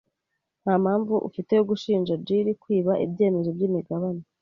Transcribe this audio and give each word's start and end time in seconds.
Nta 0.63 0.73
mpamvu 0.83 1.15
ufite 1.27 1.51
yo 1.57 1.63
gushinja 1.69 2.19
Jill 2.25 2.47
kwiba 2.61 2.93
ibyemezo 3.05 3.49
byimigabane. 3.55 4.23